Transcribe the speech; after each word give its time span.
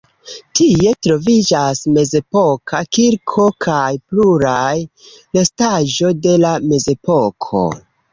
Tie 0.59 0.91
troviĝas 1.07 1.81
mezepoka 1.97 2.79
kirko 2.97 3.45
kaj 3.65 3.91
pluraj 4.13 4.71
restaĵo 5.37 6.11
de 6.25 6.33
la 6.45 6.55
mezepoko. 6.73 7.63